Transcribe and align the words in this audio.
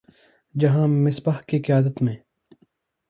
جہاں 0.55 0.87
مصباح 0.87 1.39
کی 1.47 1.59
قیادت 1.61 2.01
میں 2.01 2.15